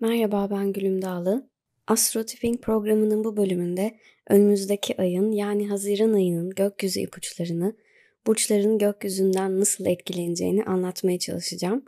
[0.00, 1.50] Merhaba ben Gülüm Dağlı.
[1.86, 3.96] Astrotipping programının bu bölümünde
[4.28, 7.76] önümüzdeki ayın yani Haziran ayının gökyüzü ipuçlarını,
[8.26, 11.84] burçların gökyüzünden nasıl etkileneceğini anlatmaya çalışacağım.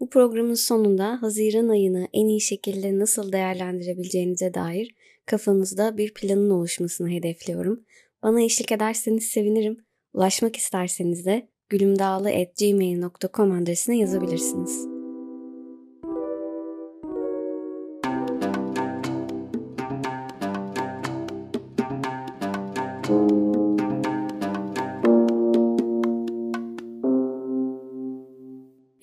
[0.00, 4.94] Bu programın sonunda Haziran ayını en iyi şekilde nasıl değerlendirebileceğinize dair
[5.26, 7.84] kafanızda bir planın oluşmasını hedefliyorum.
[8.22, 9.84] Bana eşlik ederseniz sevinirim.
[10.14, 14.95] Ulaşmak isterseniz de gülümdağlı.gmail.com adresine yazabilirsiniz.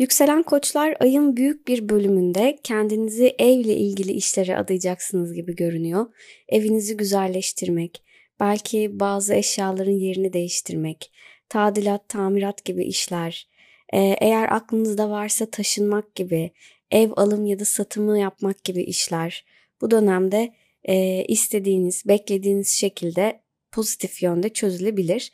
[0.03, 6.05] Yükselen koçlar ayın büyük bir bölümünde kendinizi evle ilgili işlere adayacaksınız gibi görünüyor.
[6.49, 8.03] Evinizi güzelleştirmek,
[8.39, 11.11] belki bazı eşyaların yerini değiştirmek,
[11.49, 13.47] tadilat, tamirat gibi işler,
[13.93, 16.51] ee, eğer aklınızda varsa taşınmak gibi,
[16.91, 19.45] ev alım ya da satımı yapmak gibi işler
[19.81, 25.31] bu dönemde e, istediğiniz, beklediğiniz şekilde pozitif yönde çözülebilir.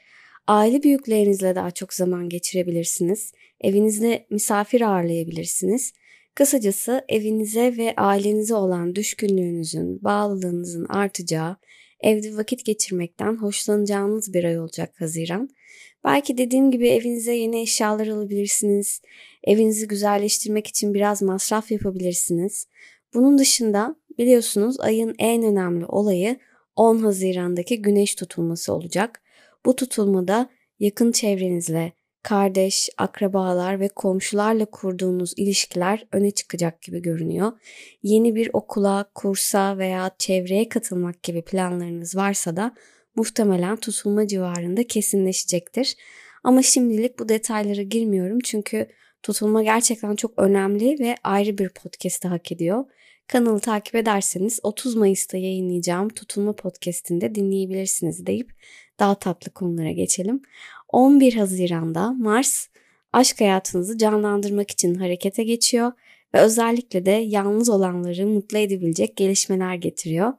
[0.50, 3.32] Aile büyüklerinizle daha çok zaman geçirebilirsiniz.
[3.62, 5.94] Evinizde misafir ağırlayabilirsiniz.
[6.36, 11.58] Kısacası evinize ve ailenize olan düşkünlüğünüzün, bağlılığınızın artacağı,
[12.02, 15.50] evde vakit geçirmekten hoşlanacağınız bir ay olacak Haziran.
[16.04, 19.02] Belki dediğim gibi evinize yeni eşyalar alabilirsiniz.
[19.44, 22.68] Evinizi güzelleştirmek için biraz masraf yapabilirsiniz.
[23.14, 26.38] Bunun dışında biliyorsunuz ayın en önemli olayı
[26.76, 29.22] 10 Haziran'daki güneş tutulması olacak.
[29.66, 31.94] Bu tutulmada yakın çevrenizle,
[32.24, 37.52] kardeş, akrabalar ve komşularla kurduğunuz ilişkiler öne çıkacak gibi görünüyor.
[38.04, 42.76] Yeni bir okula, kursa veya çevreye katılmak gibi planlarınız varsa da
[43.16, 45.96] muhtemelen tutulma civarında kesinleşecektir.
[46.44, 48.88] Ama şimdilik bu detaylara girmiyorum çünkü
[49.24, 52.86] tutulma gerçekten çok önemli ve ayrı bir podcast hak ediyor.
[53.28, 58.52] Kanalı takip ederseniz 30 Mayıs'ta yayınlayacağım Tutulma Podcast'inde dinleyebilirsiniz deyip
[59.00, 60.42] daha tatlı konulara geçelim.
[60.88, 62.68] 11 Haziran'da Mars
[63.14, 65.92] aşk hayatınızı canlandırmak için harekete geçiyor
[66.34, 70.34] ve özellikle de yalnız olanları mutlu edebilecek gelişmeler getiriyor.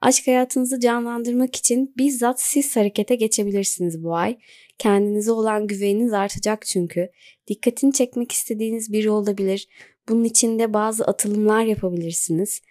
[0.00, 4.38] Aşk hayatınızı canlandırmak için bizzat siz harekete geçebilirsiniz bu ay.
[4.78, 7.10] Kendinize olan güveniniz artacak çünkü.
[7.48, 9.68] Dikkatini çekmek istediğiniz biri olabilir.
[10.08, 12.62] Bunun için de bazı atılımlar yapabilirsiniz.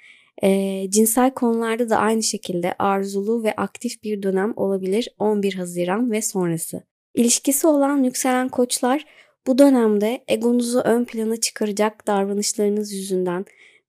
[0.44, 6.22] E, cinsel konularda da aynı şekilde arzulu ve aktif bir dönem olabilir 11 Haziran ve
[6.22, 6.84] sonrası.
[7.16, 9.06] İlişkisi olan yükselen koçlar
[9.48, 13.46] bu dönemde egonuzu ön plana çıkaracak davranışlarınız yüzünden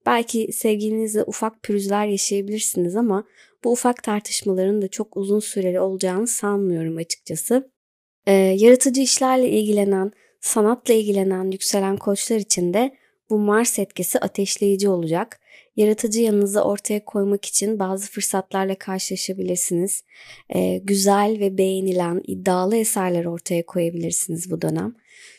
[0.06, 3.25] belki sevgilinizle ufak pürüzler yaşayabilirsiniz ama
[3.65, 7.71] bu ufak tartışmaların da çok uzun süreli olacağını sanmıyorum açıkçası.
[8.27, 12.97] Ee, yaratıcı işlerle ilgilenen, sanatla ilgilenen yükselen koçlar için de
[13.31, 15.41] bu Mars etkisi ateşleyici olacak.
[15.76, 20.04] Yaratıcı yanınızı ortaya koymak için bazı fırsatlarla karşılaşabilirsiniz.
[20.54, 24.94] Ee, güzel ve beğenilen iddialı eserler ortaya koyabilirsiniz bu dönem.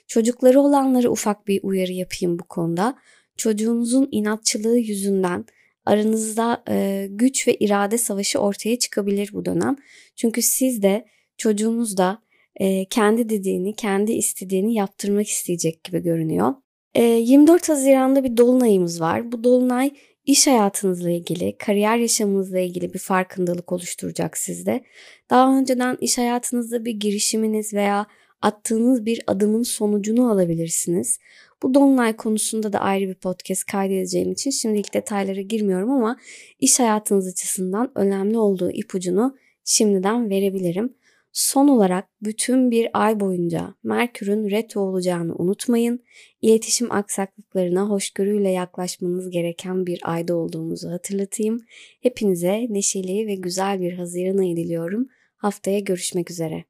[0.07, 2.95] Çocukları olanlara ufak bir uyarı yapayım bu konuda.
[3.37, 5.45] Çocuğunuzun inatçılığı yüzünden
[5.85, 9.75] aranızda e, güç ve irade savaşı ortaya çıkabilir bu dönem.
[10.15, 11.05] Çünkü siz de
[11.37, 12.21] çocuğunuz da
[12.55, 16.53] e, kendi dediğini, kendi istediğini yaptırmak isteyecek gibi görünüyor.
[16.95, 19.31] 24 ee, Haziran'da bir dolunayımız var.
[19.31, 19.91] Bu dolunay
[20.25, 24.83] iş hayatınızla ilgili, kariyer yaşamınızla ilgili bir farkındalık oluşturacak sizde.
[25.29, 28.05] Daha önceden iş hayatınızda bir girişiminiz veya
[28.41, 31.19] attığınız bir adımın sonucunu alabilirsiniz.
[31.63, 36.17] Bu dolunay konusunda da ayrı bir podcast kaydedeceğim için şimdilik detaylara girmiyorum ama
[36.59, 40.93] iş hayatınız açısından önemli olduğu ipucunu şimdiden verebilirim.
[41.35, 46.03] Son olarak bütün bir ay boyunca Merkür'ün retro olacağını unutmayın.
[46.41, 51.65] İletişim aksaklıklarına hoşgörüyle yaklaşmanız gereken bir ayda olduğumuzu hatırlatayım.
[52.01, 55.07] Hepinize neşeli ve güzel bir Haziran ayı diliyorum.
[55.37, 56.63] Haftaya görüşmek üzere.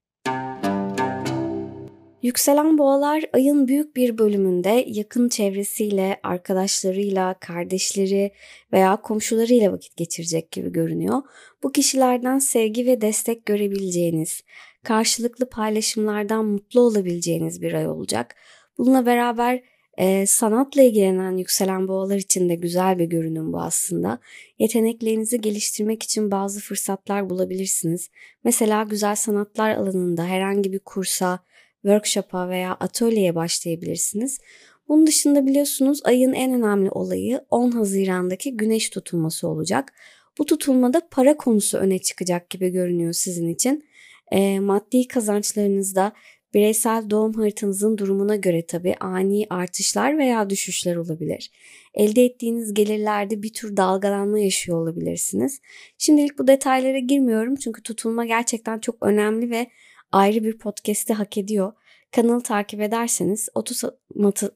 [2.25, 8.31] Yükselen boğalar ayın büyük bir bölümünde yakın çevresiyle, arkadaşlarıyla, kardeşleri
[8.73, 11.21] veya komşularıyla vakit geçirecek gibi görünüyor.
[11.63, 14.41] Bu kişilerden sevgi ve destek görebileceğiniz,
[14.83, 18.35] karşılıklı paylaşımlardan mutlu olabileceğiniz bir ay olacak.
[18.77, 19.63] Bununla beraber
[19.97, 24.19] e, sanatla ilgilenen yükselen boğalar için de güzel bir görünüm bu aslında.
[24.59, 28.09] Yeteneklerinizi geliştirmek için bazı fırsatlar bulabilirsiniz.
[28.43, 31.39] Mesela güzel sanatlar alanında herhangi bir kursa,
[31.85, 34.39] workshop'a veya atölyeye başlayabilirsiniz.
[34.87, 39.93] Bunun dışında biliyorsunuz ayın en önemli olayı 10 Haziran'daki güneş tutulması olacak.
[40.37, 43.85] Bu tutulmada para konusu öne çıkacak gibi görünüyor sizin için.
[44.31, 46.13] E, maddi kazançlarınızda
[46.55, 51.51] Bireysel doğum haritanızın durumuna göre tabii ani artışlar veya düşüşler olabilir.
[51.93, 55.61] Elde ettiğiniz gelirlerde bir tür dalgalanma yaşıyor olabilirsiniz.
[55.97, 59.67] Şimdilik bu detaylara girmiyorum çünkü tutulma gerçekten çok önemli ve
[60.15, 61.73] ayrı bir podcast'i hak ediyor.
[62.11, 63.83] Kanalı takip ederseniz 30,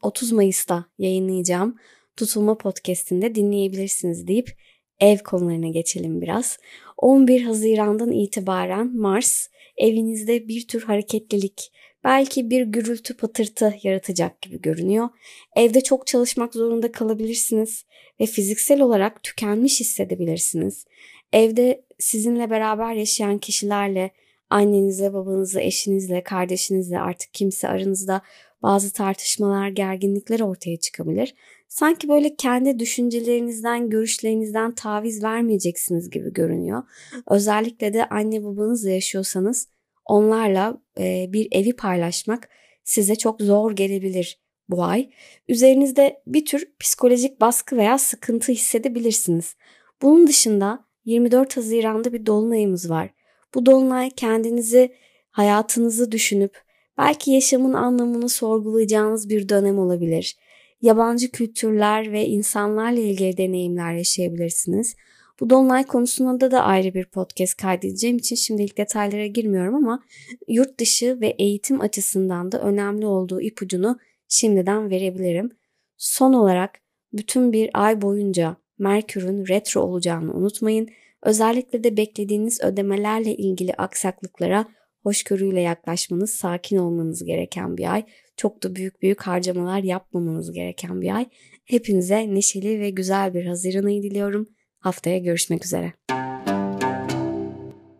[0.01, 1.75] 30 Mayıs'ta yayınlayacağım
[2.17, 4.57] Tutulma Podcast'inde dinleyebilirsiniz deyip
[4.99, 6.57] ev konularına geçelim biraz.
[6.97, 9.47] 11 Haziran'dan itibaren Mars
[9.77, 11.71] evinizde bir tür hareketlilik,
[12.03, 15.09] belki bir gürültü patırtı yaratacak gibi görünüyor.
[15.55, 17.85] Evde çok çalışmak zorunda kalabilirsiniz
[18.19, 20.85] ve fiziksel olarak tükenmiş hissedebilirsiniz.
[21.33, 24.11] Evde sizinle beraber yaşayan kişilerle,
[24.49, 28.21] annenizle, babanızla, eşinizle, kardeşinizle artık kimse aranızda
[28.63, 31.35] bazı tartışmalar, gerginlikler ortaya çıkabilir.
[31.67, 36.83] Sanki böyle kendi düşüncelerinizden, görüşlerinizden taviz vermeyeceksiniz gibi görünüyor.
[37.27, 39.67] Özellikle de anne babanızla yaşıyorsanız
[40.05, 42.49] onlarla e, bir evi paylaşmak
[42.83, 45.09] size çok zor gelebilir bu ay.
[45.47, 49.55] Üzerinizde bir tür psikolojik baskı veya sıkıntı hissedebilirsiniz.
[50.01, 53.09] Bunun dışında 24 Haziran'da bir dolunayımız var.
[53.55, 54.93] Bu dolunay kendinizi,
[55.31, 56.61] hayatınızı düşünüp
[56.97, 60.37] belki yaşamın anlamını sorgulayacağınız bir dönem olabilir.
[60.81, 64.95] Yabancı kültürler ve insanlarla ilgili deneyimler yaşayabilirsiniz.
[65.39, 70.03] Bu Dolunay konusunda da ayrı bir podcast kaydedeceğim için şimdilik detaylara girmiyorum ama
[70.47, 75.51] yurt dışı ve eğitim açısından da önemli olduğu ipucunu şimdiden verebilirim.
[75.97, 76.79] Son olarak
[77.13, 80.89] bütün bir ay boyunca Merkür'ün retro olacağını unutmayın.
[81.23, 84.65] Özellikle de beklediğiniz ödemelerle ilgili aksaklıklara
[85.03, 88.05] hoşgörüyle yaklaşmanız, sakin olmanız gereken bir ay.
[88.37, 91.29] Çok da büyük büyük harcamalar yapmamanız gereken bir ay.
[91.65, 94.47] Hepinize neşeli ve güzel bir Haziran ayı diliyorum.
[94.79, 95.93] Haftaya görüşmek üzere.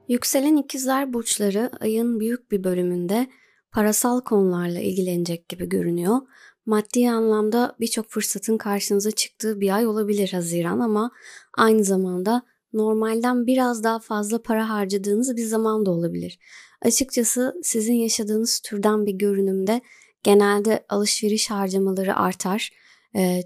[0.08, 3.28] Yükselen ikizler burçları ayın büyük bir bölümünde
[3.72, 6.18] parasal konularla ilgilenecek gibi görünüyor.
[6.66, 11.12] Maddi anlamda birçok fırsatın karşınıza çıktığı bir ay olabilir Haziran ama
[11.58, 12.44] aynı zamanda
[12.74, 16.40] normalden biraz daha fazla para harcadığınız bir zaman da olabilir.
[16.82, 19.82] Açıkçası sizin yaşadığınız türden bir görünümde
[20.24, 22.72] genelde alışveriş harcamaları artar.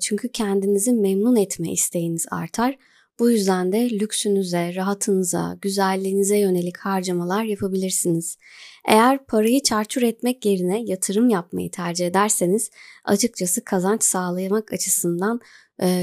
[0.01, 2.77] Çünkü kendinizi memnun etme isteğiniz artar.
[3.19, 8.37] Bu yüzden de lüksünüze, rahatınıza, güzelliğinize yönelik harcamalar yapabilirsiniz.
[8.87, 12.69] Eğer parayı çarçur etmek yerine yatırım yapmayı tercih ederseniz
[13.05, 15.39] açıkçası kazanç sağlamak açısından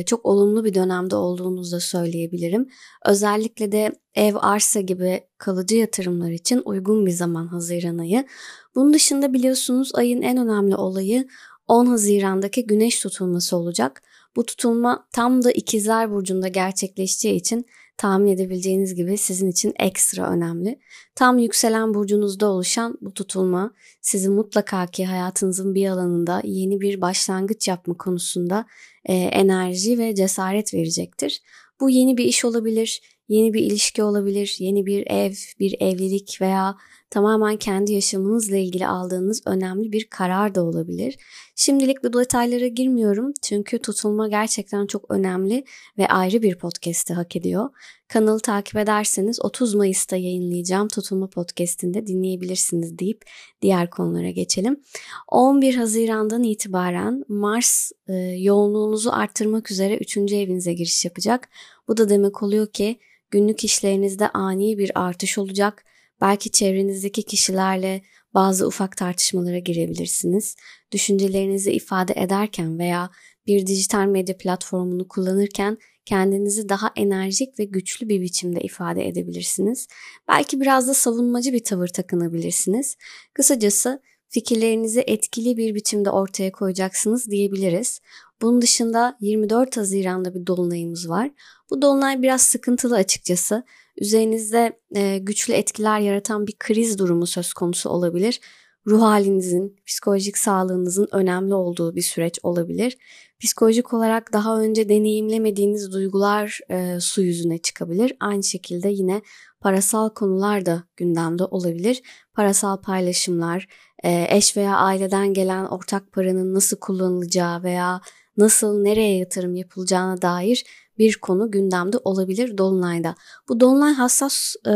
[0.07, 2.69] çok olumlu bir dönemde olduğunuzu da söyleyebilirim.
[3.07, 8.27] Özellikle de ev, arsa gibi kalıcı yatırımlar için uygun bir zaman Haziran ayı.
[8.75, 11.29] Bunun dışında biliyorsunuz ayın en önemli olayı
[11.69, 14.03] 10 Haziran'daki güneş tutulması olacak.
[14.37, 17.67] Bu tutulma tam da ikizler burcunda gerçekleşeceği için
[17.97, 20.79] tahmin edebileceğiniz gibi sizin için ekstra önemli.
[21.15, 27.69] Tam yükselen burcunuzda oluşan bu tutulma sizi mutlaka ki hayatınızın bir alanında yeni bir başlangıç
[27.69, 28.67] yapma konusunda
[29.05, 31.43] e, enerji ve cesaret verecektir.
[31.81, 36.77] Bu yeni bir iş olabilir, yeni bir ilişki olabilir, yeni bir ev, bir evlilik veya
[37.11, 41.19] tamamen kendi yaşamınızla ilgili aldığınız önemli bir karar da olabilir.
[41.57, 45.65] Şimdilik bu detaylara girmiyorum çünkü tutulma gerçekten çok önemli
[45.99, 47.71] ve ayrı bir podcast'i hak ediyor.
[48.09, 53.25] Kanalı takip ederseniz 30 Mayıs'ta yayınlayacağım Tutulma Podcast'inde dinleyebilirsiniz deyip
[53.63, 54.81] diğer konulara geçelim.
[55.29, 60.17] 11 Haziran'dan itibaren Mars e, yoğunluğunuzu arttırmak üzere 3.
[60.17, 61.49] evinize giriş yapacak.
[61.89, 62.99] Bu da demek oluyor ki
[63.31, 65.85] günlük işlerinizde ani bir artış olacak
[66.21, 68.03] Belki çevrenizdeki kişilerle
[68.35, 70.57] bazı ufak tartışmalara girebilirsiniz.
[70.93, 73.11] Düşüncelerinizi ifade ederken veya
[73.47, 79.89] bir dijital medya platformunu kullanırken kendinizi daha enerjik ve güçlü bir biçimde ifade edebilirsiniz.
[80.29, 82.97] Belki biraz da savunmacı bir tavır takınabilirsiniz.
[83.35, 88.01] Kısacası fikirlerinizi etkili bir biçimde ortaya koyacaksınız diyebiliriz.
[88.43, 91.31] Bunun dışında 24 Haziran'da bir dolunayımız var.
[91.71, 93.65] Bu dolunay biraz sıkıntılı açıkçası
[94.01, 98.41] üzerinizde e, güçlü etkiler yaratan bir kriz durumu söz konusu olabilir.
[98.87, 102.99] Ruh halinizin, psikolojik sağlığınızın önemli olduğu bir süreç olabilir.
[103.41, 108.13] Psikolojik olarak daha önce deneyimlemediğiniz duygular e, su yüzüne çıkabilir.
[108.21, 109.23] Aynı şekilde yine
[109.61, 112.03] parasal konular da gündemde olabilir.
[112.35, 113.69] Parasal paylaşımlar,
[114.05, 118.01] e, eş veya aileden gelen ortak paranın nasıl kullanılacağı veya
[118.37, 120.65] nasıl nereye yatırım yapılacağına dair
[121.01, 123.15] bir konu gündemde olabilir Dolunay'da.
[123.49, 124.75] Bu Dolunay hassas e,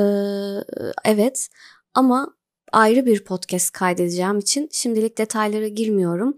[1.05, 1.49] evet
[1.95, 2.35] ama
[2.73, 6.37] ayrı bir podcast kaydedeceğim için şimdilik detaylara girmiyorum.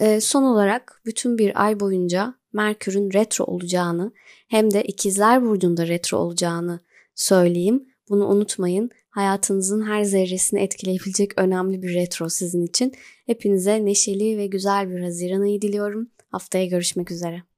[0.00, 4.12] E, son olarak bütün bir ay boyunca Merkür'ün retro olacağını
[4.48, 6.80] hem de ikizler burcunda retro olacağını
[7.14, 7.86] söyleyeyim.
[8.08, 8.90] Bunu unutmayın.
[9.10, 12.92] hayatınızın her zerresini etkileyebilecek önemli bir retro sizin için.
[13.26, 16.10] Hepinize neşeli ve güzel bir Haziran ayı diliyorum.
[16.30, 17.49] Haftaya görüşmek üzere.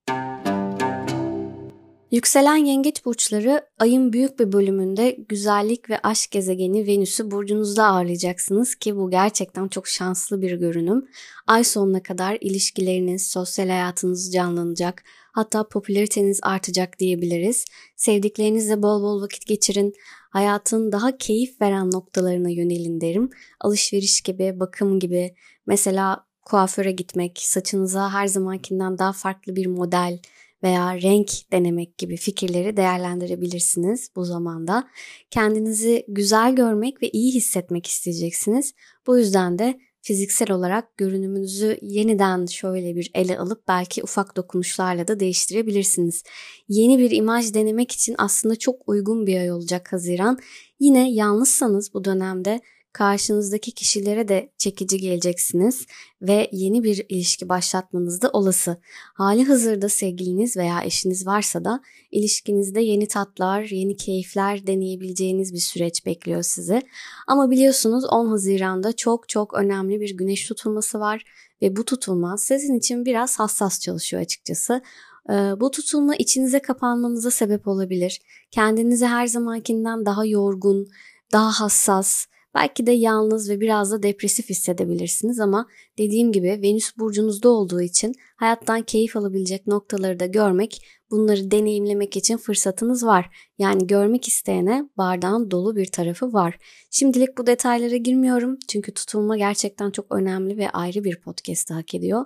[2.12, 8.96] Yükselen yengeç burçları ayın büyük bir bölümünde güzellik ve aşk gezegeni Venüs'ü burcunuzda ağırlayacaksınız ki
[8.96, 11.08] bu gerçekten çok şanslı bir görünüm.
[11.46, 15.04] Ay sonuna kadar ilişkileriniz, sosyal hayatınız canlanacak.
[15.32, 17.64] Hatta popülariteniz artacak diyebiliriz.
[17.96, 19.92] Sevdiklerinizle bol bol vakit geçirin.
[20.30, 23.30] Hayatın daha keyif veren noktalarına yönelin derim.
[23.60, 25.34] Alışveriş gibi, bakım gibi.
[25.66, 30.18] Mesela kuaföre gitmek, saçınıza her zamankinden daha farklı bir model,
[30.62, 34.88] veya renk denemek gibi fikirleri değerlendirebilirsiniz bu zamanda.
[35.30, 38.74] Kendinizi güzel görmek ve iyi hissetmek isteyeceksiniz.
[39.06, 45.20] Bu yüzden de fiziksel olarak görünümünüzü yeniden şöyle bir ele alıp belki ufak dokunuşlarla da
[45.20, 46.22] değiştirebilirsiniz.
[46.68, 50.38] Yeni bir imaj denemek için aslında çok uygun bir ay olacak Haziran.
[50.80, 52.60] Yine yalnızsanız bu dönemde
[52.92, 55.86] karşınızdaki kişilere de çekici geleceksiniz
[56.22, 58.76] ve yeni bir ilişki başlatmanız da olası.
[59.14, 61.80] Hali hazırda sevgiliniz veya eşiniz varsa da
[62.10, 66.82] ilişkinizde yeni tatlar, yeni keyifler deneyebileceğiniz bir süreç bekliyor sizi.
[67.26, 71.24] Ama biliyorsunuz 10 Haziran'da çok çok önemli bir güneş tutulması var
[71.62, 74.82] ve bu tutulma sizin için biraz hassas çalışıyor açıkçası.
[75.30, 78.20] Ee, bu tutulma içinize kapanmanıza sebep olabilir.
[78.50, 80.88] Kendinizi her zamankinden daha yorgun,
[81.32, 85.66] daha hassas, Belki de yalnız ve biraz da depresif hissedebilirsiniz ama
[85.98, 90.82] dediğim gibi Venüs burcunuzda olduğu için hayattan keyif alabilecek noktaları da görmek,
[91.12, 93.30] bunları deneyimlemek için fırsatınız var.
[93.58, 96.58] Yani görmek isteyene bardağın dolu bir tarafı var.
[96.90, 102.24] Şimdilik bu detaylara girmiyorum çünkü tutulma gerçekten çok önemli ve ayrı bir podcast hak ediyor.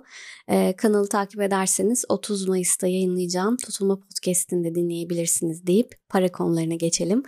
[0.49, 7.23] Ee, kanalı takip ederseniz 30 Mayıs'ta yayınlayacağım tutulma podcastini de dinleyebilirsiniz deyip para konularına geçelim.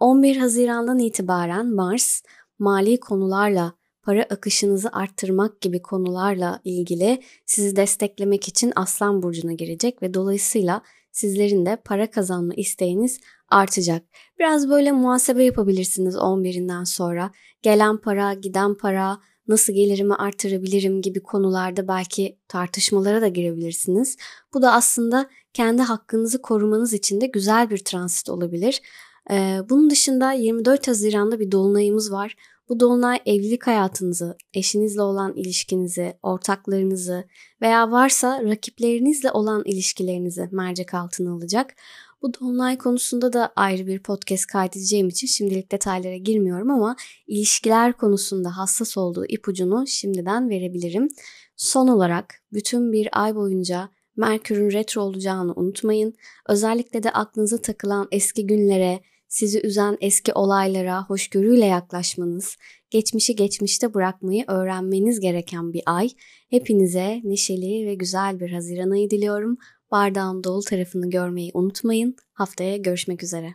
[0.00, 2.22] 11 Haziran'dan itibaren Mars
[2.58, 10.14] mali konularla, para akışınızı arttırmak gibi konularla ilgili sizi desteklemek için Aslan Burcu'na girecek ve
[10.14, 10.82] dolayısıyla
[11.12, 14.02] sizlerin de para kazanma isteğiniz artacak.
[14.38, 17.30] Biraz böyle muhasebe yapabilirsiniz 11'inden sonra.
[17.62, 19.18] Gelen para, giden para,
[19.48, 24.16] nasıl gelirimi artırabilirim gibi konularda belki tartışmalara da girebilirsiniz.
[24.54, 28.82] Bu da aslında kendi hakkınızı korumanız için de güzel bir transit olabilir.
[29.30, 32.36] Ee, bunun dışında 24 Haziran'da bir dolunayımız var.
[32.68, 37.24] Bu dolunay evlilik hayatınızı, eşinizle olan ilişkinizi, ortaklarınızı
[37.62, 41.74] veya varsa rakiplerinizle olan ilişkilerinizi mercek altına alacak.
[42.22, 48.56] Bu dolunay konusunda da ayrı bir podcast kaydedeceğim için şimdilik detaylara girmiyorum ama ilişkiler konusunda
[48.56, 51.08] hassas olduğu ipucunu şimdiden verebilirim.
[51.56, 56.14] Son olarak bütün bir ay boyunca Merkür'ün retro olacağını unutmayın.
[56.48, 59.00] Özellikle de aklınıza takılan eski günlere,
[59.34, 62.56] sizi üzen eski olaylara hoşgörüyle yaklaşmanız,
[62.90, 66.08] geçmişi geçmişte bırakmayı öğrenmeniz gereken bir ay.
[66.50, 69.56] Hepinize neşeli ve güzel bir Haziran ayı diliyorum.
[69.90, 72.16] Bardağın dolu tarafını görmeyi unutmayın.
[72.32, 73.54] Haftaya görüşmek üzere.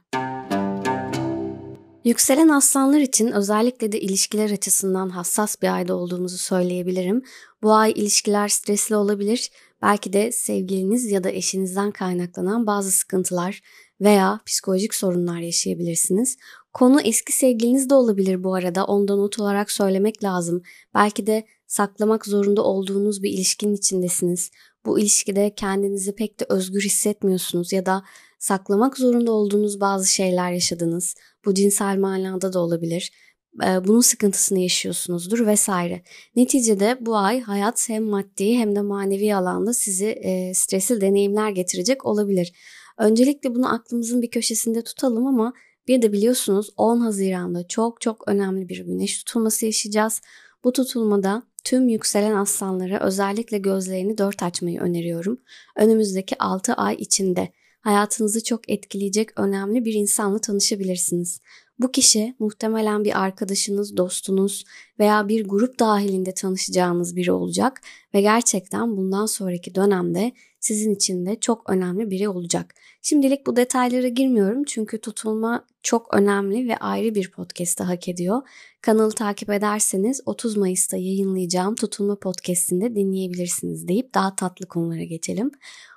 [2.03, 7.21] Yükselen aslanlar için özellikle de ilişkiler açısından hassas bir ayda olduğumuzu söyleyebilirim.
[7.63, 9.51] Bu ay ilişkiler stresli olabilir.
[9.81, 13.61] Belki de sevgiliniz ya da eşinizden kaynaklanan bazı sıkıntılar
[14.01, 16.37] veya psikolojik sorunlar yaşayabilirsiniz.
[16.73, 18.85] Konu eski sevgiliniz de olabilir bu arada.
[18.85, 20.61] Ondan not olarak söylemek lazım.
[20.95, 24.51] Belki de saklamak zorunda olduğunuz bir ilişkinin içindesiniz.
[24.85, 28.03] Bu ilişkide kendinizi pek de özgür hissetmiyorsunuz ya da
[28.39, 31.15] saklamak zorunda olduğunuz bazı şeyler yaşadınız.
[31.45, 33.11] Bu cinsel manada da olabilir.
[33.59, 36.03] Bunun sıkıntısını yaşıyorsunuzdur vesaire.
[36.35, 42.05] Neticede bu ay hayat hem maddi hem de manevi alanda sizi e, stresli deneyimler getirecek
[42.05, 42.53] olabilir.
[42.99, 45.53] Öncelikle bunu aklımızın bir köşesinde tutalım ama
[45.87, 50.21] bir de biliyorsunuz 10 Haziran'da çok çok önemli bir güneş tutulması yaşayacağız.
[50.63, 55.41] Bu tutulmada tüm yükselen aslanlara özellikle gözlerini dört açmayı öneriyorum.
[55.75, 57.49] Önümüzdeki 6 ay içinde
[57.81, 61.41] hayatınızı çok etkileyecek önemli bir insanla tanışabilirsiniz.
[61.79, 64.63] Bu kişi muhtemelen bir arkadaşınız, dostunuz
[64.99, 67.81] veya bir grup dahilinde tanışacağınız biri olacak
[68.13, 72.75] ve gerçekten bundan sonraki dönemde sizin için de çok önemli biri olacak.
[73.01, 78.41] Şimdilik bu detaylara girmiyorum çünkü tutulma çok önemli ve ayrı bir podcast hak ediyor.
[78.81, 85.51] Kanalı takip ederseniz 30 Mayıs'ta yayınlayacağım tutulma podcastinde dinleyebilirsiniz deyip daha tatlı konulara geçelim.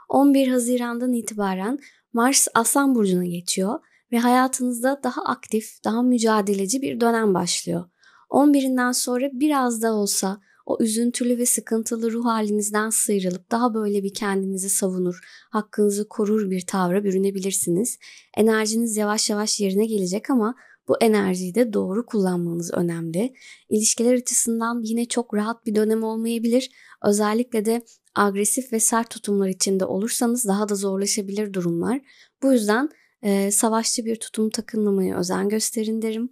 [0.09, 1.79] 11 Haziran'dan itibaren
[2.13, 3.79] Mars Aslan Burcu'na geçiyor
[4.13, 7.85] ve hayatınızda daha aktif, daha mücadeleci bir dönem başlıyor.
[8.31, 14.15] 11'inden sonra biraz da olsa o üzüntülü ve sıkıntılı ruh halinizden sıyrılıp daha böyle bir
[14.15, 17.99] kendinizi savunur, hakkınızı korur bir tavra bürünebilirsiniz.
[18.37, 20.55] Enerjiniz yavaş yavaş yerine gelecek ama
[20.89, 23.35] bu enerjiyi de doğru kullanmanız önemli.
[23.69, 26.71] İlişkiler açısından yine çok rahat bir dönem olmayabilir.
[27.05, 27.83] Özellikle de
[28.15, 32.01] agresif ve sert tutumlar içinde olursanız daha da zorlaşabilir durumlar.
[32.43, 32.89] Bu yüzden
[33.23, 36.31] e, savaşçı bir tutum takınmamaya özen gösterin derim.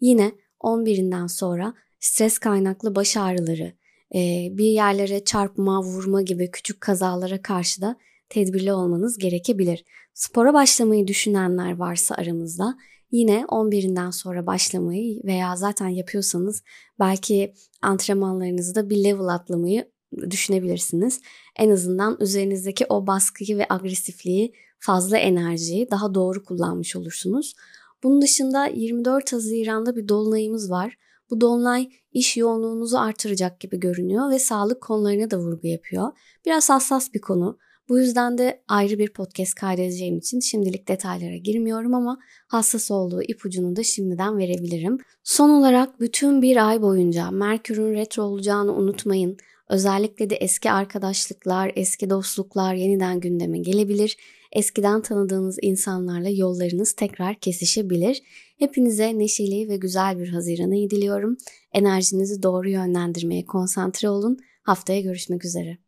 [0.00, 3.72] Yine 11'inden sonra stres kaynaklı baş ağrıları,
[4.14, 7.96] e, bir yerlere çarpma, vurma gibi küçük kazalara karşı da
[8.28, 9.84] tedbirli olmanız gerekebilir.
[10.14, 12.78] Spora başlamayı düşünenler varsa aramızda
[13.10, 16.62] yine 11'inden sonra başlamayı veya zaten yapıyorsanız
[16.98, 19.92] belki antrenmanlarınızı da bir level atlamayı
[20.30, 21.20] düşünebilirsiniz.
[21.56, 27.54] En azından üzerinizdeki o baskıyı ve agresifliği, fazla enerjiyi daha doğru kullanmış olursunuz.
[28.02, 30.96] Bunun dışında 24 Haziran'da bir dolunayımız var.
[31.32, 36.12] Bu dolunay iş yoğunluğunuzu artıracak gibi görünüyor ve sağlık konularına da vurgu yapıyor.
[36.46, 37.58] Biraz hassas bir konu.
[37.88, 43.76] Bu yüzden de ayrı bir podcast kaydedeceğim için şimdilik detaylara girmiyorum ama hassas olduğu ipucunu
[43.76, 44.98] da şimdiden verebilirim.
[45.24, 49.36] Son olarak bütün bir ay boyunca Merkür'ün retro olacağını unutmayın.
[49.68, 54.16] Özellikle de eski arkadaşlıklar, eski dostluklar yeniden gündeme gelebilir.
[54.52, 58.22] Eskiden tanıdığınız insanlarla yollarınız tekrar kesişebilir.
[58.58, 61.36] Hepinize neşeli ve güzel bir Haziran ayı diliyorum.
[61.72, 64.38] Enerjinizi doğru yönlendirmeye konsantre olun.
[64.62, 65.78] Haftaya görüşmek üzere.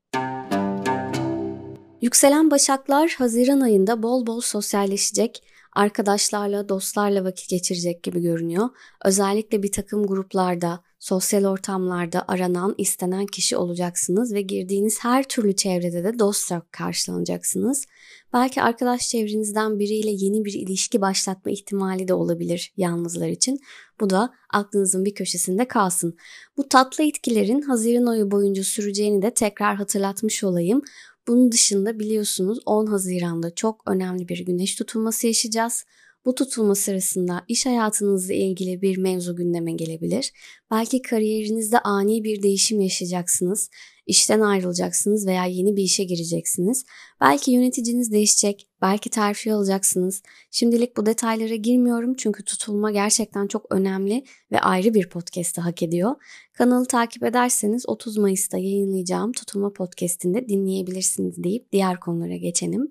[2.02, 5.42] Yükselen Başaklar Haziran ayında bol bol sosyalleşecek,
[5.74, 8.68] arkadaşlarla, dostlarla vakit geçirecek gibi görünüyor.
[9.04, 16.04] Özellikle bir takım gruplarda, sosyal ortamlarda aranan, istenen kişi olacaksınız ve girdiğiniz her türlü çevrede
[16.04, 17.86] de dostça karşılanacaksınız.
[18.32, 23.60] Belki arkadaş çevrenizden biriyle yeni bir ilişki başlatma ihtimali de olabilir yalnızlar için.
[24.00, 26.16] Bu da aklınızın bir köşesinde kalsın.
[26.56, 30.82] Bu tatlı etkilerin Haziran ayı boyunca süreceğini de tekrar hatırlatmış olayım.
[31.28, 35.84] Bunun dışında biliyorsunuz 10 Haziran'da çok önemli bir güneş tutulması yaşayacağız.
[36.24, 40.32] Bu tutulma sırasında iş hayatınızla ilgili bir mevzu gündeme gelebilir.
[40.70, 43.70] Belki kariyerinizde ani bir değişim yaşayacaksınız.
[44.06, 46.84] İşten ayrılacaksınız veya yeni bir işe gireceksiniz.
[47.20, 50.22] Belki yöneticiniz değişecek, belki terfi alacaksınız.
[50.50, 56.14] Şimdilik bu detaylara girmiyorum çünkü tutulma gerçekten çok önemli ve ayrı bir podcast'ı hak ediyor.
[56.52, 62.90] Kanalı takip ederseniz 30 Mayıs'ta yayınlayacağım tutulma podcast'inde dinleyebilirsiniz deyip diğer konulara geçelim.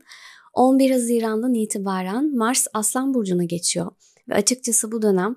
[0.54, 3.92] 11 Haziran'dan itibaren Mars Aslan Burcu'na geçiyor
[4.30, 5.36] ve açıkçası bu dönem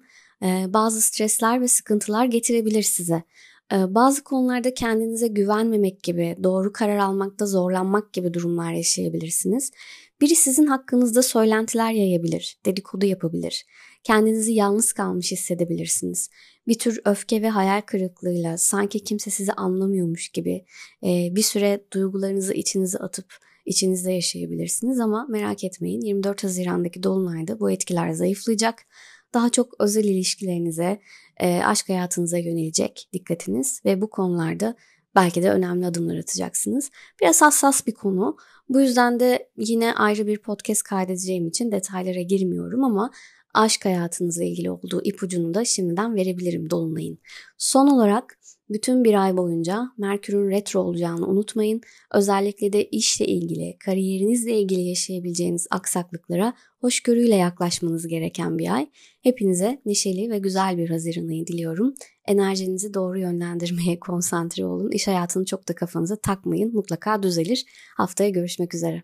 [0.73, 3.23] bazı stresler ve sıkıntılar getirebilir size.
[3.73, 9.71] Bazı konularda kendinize güvenmemek gibi, doğru karar almakta zorlanmak gibi durumlar yaşayabilirsiniz.
[10.21, 13.67] Biri sizin hakkınızda söylentiler yayabilir, dedikodu yapabilir.
[14.05, 16.31] Kendinizi yalnız kalmış hissedebilirsiniz.
[16.69, 20.65] Bir tür öfke ve hayal kırıklığıyla sanki kimse sizi anlamıyormuş gibi
[21.03, 23.35] bir süre duygularınızı içinize atıp
[23.67, 28.87] içinizde yaşayabilirsiniz ama merak etmeyin 24 Haziran'daki dolunayda bu etkiler zayıflayacak.
[29.35, 31.01] Daha çok özel ilişkilerinize,
[31.41, 34.75] e, aşk hayatınıza yönelecek dikkatiniz ve bu konularda
[35.17, 36.91] belki de önemli adımlar atacaksınız.
[37.21, 38.37] Biraz hassas bir konu.
[38.69, 43.11] Bu yüzden de yine ayrı bir podcast kaydedeceğim için detaylara girmiyorum ama
[43.57, 47.19] aşk hayatınızla ilgili olduğu ipucunu da şimdiden verebilirim Dolunay'ın.
[47.59, 48.39] Son olarak
[48.71, 51.81] bütün bir ay boyunca Merkür'ün retro olacağını unutmayın.
[52.15, 58.87] Özellikle de işle ilgili, kariyerinizle ilgili yaşayabileceğiniz aksaklıklara hoşgörüyle yaklaşmanız gereken bir ay.
[59.23, 61.95] Hepinize neşeli ve güzel bir Haziran ayı diliyorum.
[62.29, 64.91] Enerjinizi doğru yönlendirmeye konsantre olun.
[64.91, 66.75] İş hayatını çok da kafanıza takmayın.
[66.75, 67.65] Mutlaka düzelir.
[67.97, 69.03] Haftaya görüşmek üzere.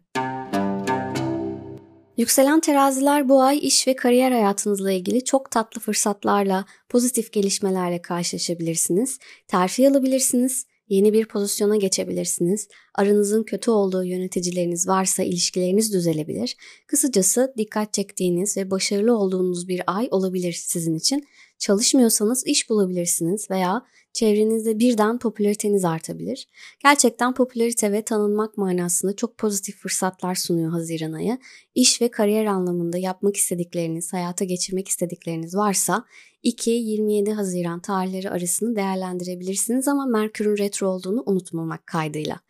[2.17, 9.19] Yükselen teraziler bu ay iş ve kariyer hayatınızla ilgili çok tatlı fırsatlarla, pozitif gelişmelerle karşılaşabilirsiniz.
[9.49, 12.69] Terfi alabilirsiniz, yeni bir pozisyona geçebilirsiniz.
[12.95, 16.57] Aranızın kötü olduğu yöneticileriniz varsa ilişkileriniz düzelebilir.
[16.87, 21.27] Kısacası dikkat çektiğiniz ve başarılı olduğunuz bir ay olabilir sizin için.
[21.59, 26.47] Çalışmıyorsanız iş bulabilirsiniz veya çevrenizde birden popülariteniz artabilir.
[26.83, 31.39] Gerçekten popülarite ve tanınmak manasında çok pozitif fırsatlar sunuyor Haziran ayı.
[31.75, 36.05] İş ve kariyer anlamında yapmak istedikleriniz, hayata geçirmek istedikleriniz varsa
[36.45, 42.41] 2-27 Haziran tarihleri arasını değerlendirebilirsiniz ama Merkür'ün retro olduğunu unutmamak kaydıyla.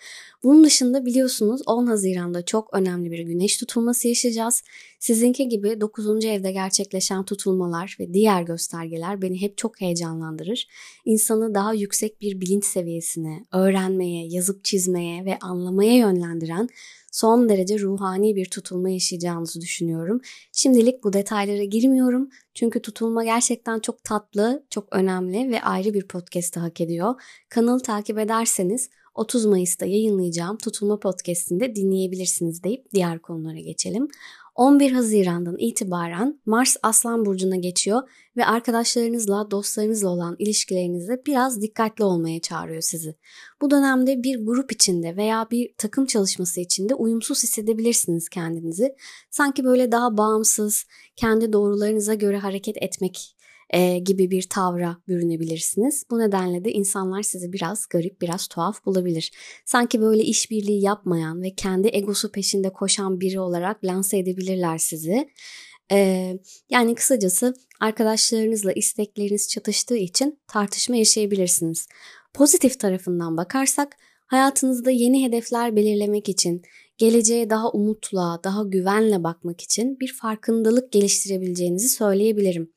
[0.42, 4.62] Bunun dışında biliyorsunuz 10 Haziran'da çok önemli bir güneş tutulması yaşayacağız.
[4.98, 6.24] Sizinki gibi 9.
[6.24, 10.68] evde gerçekleşen tutulmalar ve diğer göstergeler beni hep çok heyecanlandırır.
[11.04, 16.68] İnsanı daha yüksek bir bilinç seviyesine, öğrenmeye, yazıp çizmeye ve anlamaya yönlendiren
[17.12, 20.20] son derece ruhani bir tutulma yaşayacağınızı düşünüyorum.
[20.52, 22.30] Şimdilik bu detaylara girmiyorum.
[22.54, 27.14] Çünkü tutulma gerçekten çok tatlı, çok önemli ve ayrı bir podcast hak ediyor.
[27.48, 34.08] Kanalı takip ederseniz 30 Mayıs'ta yayınlayacağım Tutulma Podcast'inde dinleyebilirsiniz deyip diğer konulara geçelim.
[34.54, 38.02] 11 Haziran'dan itibaren Mars Aslan Burcu'na geçiyor
[38.36, 43.16] ve arkadaşlarınızla, dostlarınızla olan ilişkilerinizde biraz dikkatli olmaya çağırıyor sizi.
[43.60, 48.94] Bu dönemde bir grup içinde veya bir takım çalışması içinde uyumsuz hissedebilirsiniz kendinizi.
[49.30, 50.86] Sanki böyle daha bağımsız,
[51.16, 53.36] kendi doğrularınıza göre hareket etmek
[53.72, 56.04] e, gibi bir tavra bürünebilirsiniz.
[56.10, 59.32] Bu nedenle de insanlar sizi biraz garip, biraz tuhaf bulabilir.
[59.64, 65.28] Sanki böyle işbirliği yapmayan ve kendi egosu peşinde koşan biri olarak lanse edebilirler sizi.
[65.92, 66.38] Ee,
[66.70, 71.88] yani kısacası arkadaşlarınızla istekleriniz çatıştığı için tartışma yaşayabilirsiniz.
[72.34, 76.62] Pozitif tarafından bakarsak hayatınızda yeni hedefler belirlemek için,
[76.98, 82.72] geleceğe daha umutla, daha güvenle bakmak için bir farkındalık geliştirebileceğinizi söyleyebilirim.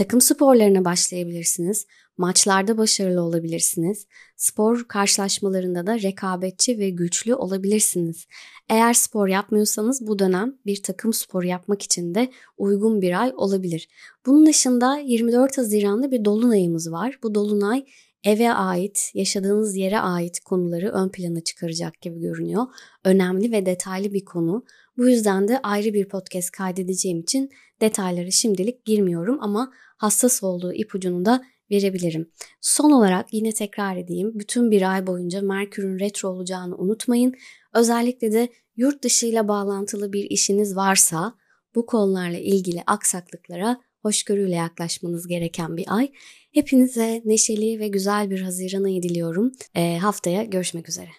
[0.00, 1.86] Takım sporlarına başlayabilirsiniz.
[2.16, 4.06] Maçlarda başarılı olabilirsiniz.
[4.36, 8.26] Spor karşılaşmalarında da rekabetçi ve güçlü olabilirsiniz.
[8.68, 13.88] Eğer spor yapmıyorsanız bu dönem bir takım sporu yapmak için de uygun bir ay olabilir.
[14.26, 17.18] Bunun dışında 24 Haziran'da bir dolunayımız var.
[17.22, 17.84] Bu dolunay
[18.24, 22.66] eve ait, yaşadığınız yere ait konuları ön plana çıkaracak gibi görünüyor.
[23.04, 24.64] Önemli ve detaylı bir konu.
[24.96, 31.24] Bu yüzden de ayrı bir podcast kaydedeceğim için detayları şimdilik girmiyorum ama hassas olduğu ipucunu
[31.24, 32.30] da verebilirim.
[32.60, 34.32] Son olarak yine tekrar edeyim.
[34.34, 37.34] Bütün bir ay boyunca Merkür'ün retro olacağını unutmayın.
[37.74, 41.34] Özellikle de yurt dışıyla bağlantılı bir işiniz varsa
[41.74, 46.12] bu konularla ilgili aksaklıklara hoşgörüyle yaklaşmanız gereken bir ay.
[46.52, 49.52] Hepinize neşeli ve güzel bir Haziran ayı diliyorum.
[49.74, 51.10] E, haftaya görüşmek üzere.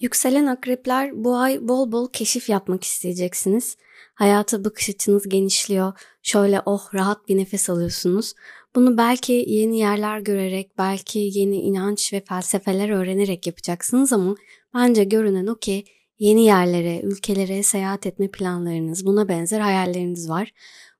[0.00, 3.76] Yükselen akrepler bu ay bol bol keşif yapmak isteyeceksiniz.
[4.16, 5.92] Hayata bakış açınız genişliyor.
[6.22, 8.34] Şöyle oh rahat bir nefes alıyorsunuz.
[8.74, 14.34] Bunu belki yeni yerler görerek, belki yeni inanç ve felsefeler öğrenerek yapacaksınız ama
[14.74, 15.84] bence görünen o ki
[16.18, 20.52] yeni yerlere, ülkelere seyahat etme planlarınız, buna benzer hayalleriniz var.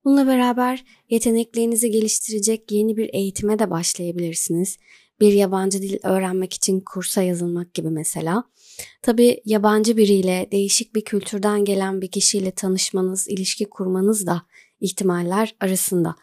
[0.05, 4.79] Bununla beraber yeteneklerinizi geliştirecek yeni bir eğitime de başlayabilirsiniz.
[5.21, 8.45] Bir yabancı dil öğrenmek için kursa yazılmak gibi mesela.
[9.03, 14.43] Tabii yabancı biriyle, değişik bir kültürden gelen bir kişiyle tanışmanız, ilişki kurmanız da
[14.81, 16.15] ihtimaller arasında.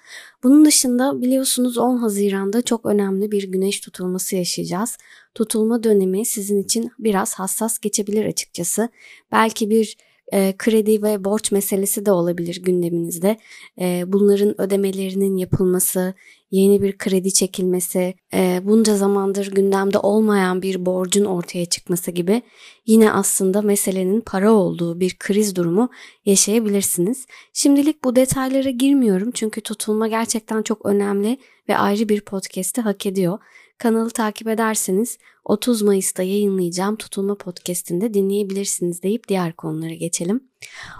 [0.43, 4.97] Bunun dışında biliyorsunuz 10 Haziran'da çok önemli bir güneş tutulması yaşayacağız.
[5.35, 8.89] Tutulma dönemi sizin için biraz hassas geçebilir açıkçası.
[9.31, 9.97] Belki bir
[10.33, 13.37] e, kredi ve borç meselesi de olabilir gündeminizde.
[13.81, 16.13] E, bunların ödemelerinin yapılması,
[16.53, 22.41] yeni bir kredi çekilmesi, e, bunca zamandır gündemde olmayan bir borcun ortaya çıkması gibi
[22.85, 25.89] yine aslında meselenin para olduğu bir kriz durumu
[26.25, 27.25] yaşayabilirsiniz.
[27.53, 31.37] Şimdilik bu detaylara girmiyorum çünkü tutulma gerçekten çok önemli
[31.69, 33.39] ve ayrı bir podcast'i hak ediyor.
[33.83, 40.43] Kanalı takip ederseniz 30 Mayıs'ta yayınlayacağım Tutulma Podcast'inde dinleyebilirsiniz deyip diğer konulara geçelim.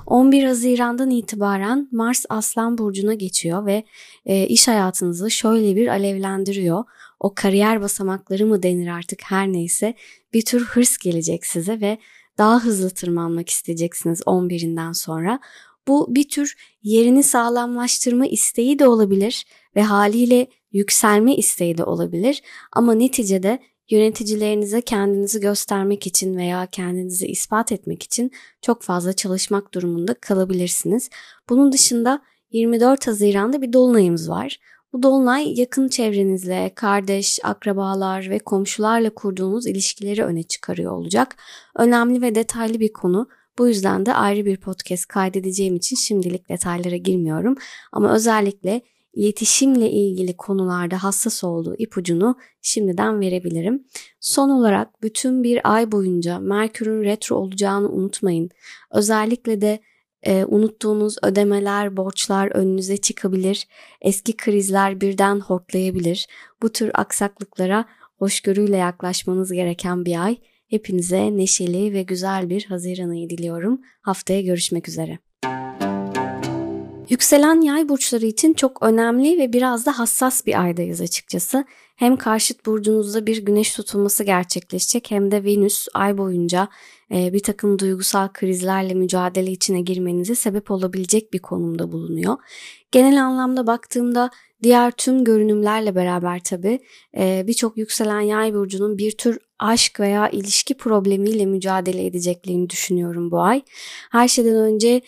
[0.05, 3.83] 11 Haziran'dan itibaren Mars Aslan Burcu'na geçiyor ve
[4.25, 6.83] e, iş hayatınızı şöyle bir alevlendiriyor.
[7.19, 9.95] O kariyer basamakları mı denir artık her neyse
[10.33, 11.97] bir tür hırs gelecek size ve
[12.37, 15.39] daha hızlı tırmanmak isteyeceksiniz 11'inden sonra.
[15.87, 22.93] Bu bir tür yerini sağlamlaştırma isteği de olabilir ve haliyle yükselme isteği de olabilir ama
[22.93, 23.59] neticede
[23.89, 28.31] yöneticilerinize kendinizi göstermek için veya kendinizi ispat etmek için
[28.61, 31.09] çok fazla çalışmak durumunda kalabilirsiniz.
[31.49, 34.59] Bunun dışında 24 Haziran'da bir dolunayımız var.
[34.93, 41.35] Bu dolunay yakın çevrenizle, kardeş, akrabalar ve komşularla kurduğunuz ilişkileri öne çıkarıyor olacak.
[41.75, 43.27] Önemli ve detaylı bir konu.
[43.57, 47.55] Bu yüzden de ayrı bir podcast kaydedeceğim için şimdilik detaylara girmiyorum.
[47.91, 48.81] Ama özellikle
[49.13, 53.87] iletişimle ilgili konularda hassas olduğu ipucunu şimdiden verebilirim.
[54.19, 58.49] Son olarak bütün bir ay boyunca Merkür'ün retro olacağını unutmayın.
[58.91, 59.79] Özellikle de
[60.23, 63.67] e, unuttuğunuz ödemeler, borçlar önünüze çıkabilir.
[64.01, 66.27] Eski krizler birden hortlayabilir.
[66.61, 67.85] Bu tür aksaklıklara
[68.17, 70.37] hoşgörüyle yaklaşmanız gereken bir ay.
[70.67, 73.81] Hepinize neşeli ve güzel bir Haziran ayı diliyorum.
[74.01, 75.32] Haftaya görüşmek üzere.
[77.09, 81.65] Yükselen yay burçları için çok önemli ve biraz da hassas bir aydayız açıkçası.
[81.95, 86.67] Hem karşıt burcunuzda bir güneş tutulması gerçekleşecek hem de Venüs ay boyunca
[87.11, 92.37] e, bir takım duygusal krizlerle mücadele içine girmenize sebep olabilecek bir konumda bulunuyor.
[92.91, 94.29] Genel anlamda baktığımda
[94.63, 96.79] diğer tüm görünümlerle beraber tabii
[97.17, 103.41] e, birçok yükselen yay burcunun bir tür aşk veya ilişki problemiyle mücadele edeceklerini düşünüyorum bu
[103.41, 103.61] ay.
[104.11, 105.01] Her şeyden önce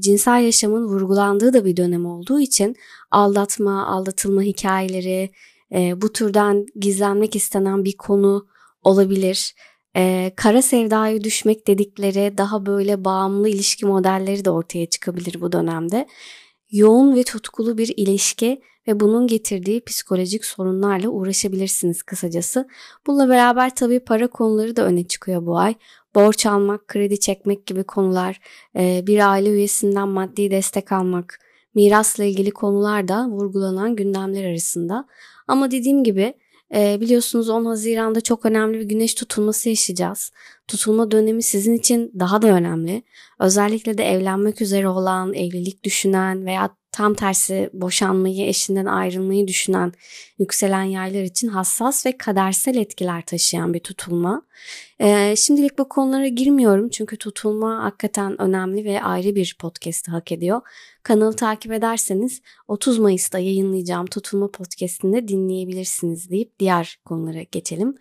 [0.00, 2.76] cinsel yaşamın vurgulandığı da bir dönem olduğu için
[3.10, 5.30] aldatma, aldatılma hikayeleri,
[5.72, 8.46] bu türden gizlenmek istenen bir konu
[8.82, 9.54] olabilir.
[10.36, 16.06] kara sevdaya düşmek dedikleri daha böyle bağımlı ilişki modelleri de ortaya çıkabilir bu dönemde.
[16.74, 22.68] Yoğun ve tutkulu bir ilişki ve bunun getirdiği psikolojik sorunlarla uğraşabilirsiniz kısacası.
[23.06, 25.74] Bununla beraber tabii para konuları da öne çıkıyor bu ay.
[26.14, 28.40] Borç almak, kredi çekmek gibi konular,
[28.76, 31.40] bir aile üyesinden maddi destek almak,
[31.74, 35.06] mirasla ilgili konular da vurgulanan gündemler arasında.
[35.48, 36.34] Ama dediğim gibi
[36.74, 40.32] biliyorsunuz 10 Haziran'da çok önemli bir güneş tutulması yaşayacağız.
[40.68, 43.02] Tutulma dönemi sizin için daha da önemli.
[43.40, 49.92] Özellikle de evlenmek üzere olan, evlilik düşünen veya tam tersi boşanmayı, eşinden ayrılmayı düşünen
[50.38, 54.42] yükselen yaylar için hassas ve kadersel etkiler taşıyan bir tutulma.
[55.00, 60.60] Ee, şimdilik bu konulara girmiyorum çünkü tutulma hakikaten önemli ve ayrı bir podcast hak ediyor.
[61.02, 67.94] Kanalı takip ederseniz 30 Mayıs'ta yayınlayacağım tutulma podcastinde dinleyebilirsiniz deyip diğer konulara geçelim.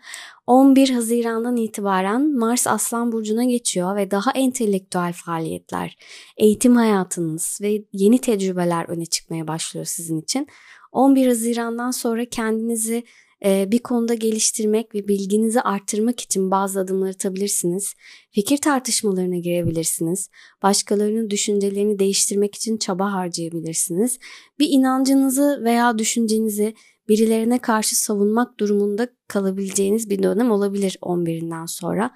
[0.47, 5.97] 11 Haziran'dan itibaren Mars Aslan Burcu'na geçiyor ve daha entelektüel faaliyetler,
[6.37, 10.47] eğitim hayatınız ve yeni tecrübeler öne çıkmaya başlıyor sizin için.
[10.91, 13.03] 11 Haziran'dan sonra kendinizi
[13.43, 17.93] bir konuda geliştirmek ve bilginizi arttırmak için bazı adımlar atabilirsiniz.
[18.31, 20.29] Fikir tartışmalarına girebilirsiniz.
[20.63, 24.19] Başkalarının düşüncelerini değiştirmek için çaba harcayabilirsiniz.
[24.59, 26.73] Bir inancınızı veya düşüncenizi
[27.09, 32.11] birilerine karşı savunmak durumunda kalabileceğiniz bir dönem olabilir 11'inden sonra.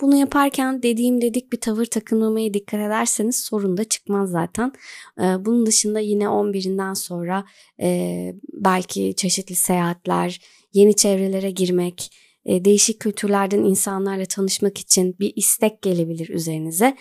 [0.00, 4.72] Bunu yaparken dediğim dedik bir tavır takınmamaya dikkat ederseniz sorun da çıkmaz zaten.
[5.20, 7.44] Ee, bunun dışında yine 11'inden sonra
[7.80, 10.40] e, belki çeşitli seyahatler,
[10.72, 12.10] yeni çevrelere girmek,
[12.44, 16.96] e, değişik kültürlerden insanlarla tanışmak için bir istek gelebilir üzerinize.